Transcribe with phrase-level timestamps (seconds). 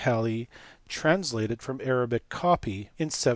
[0.01, 0.49] Halley
[0.89, 3.27] (translated from an Arabic copy) in 1706.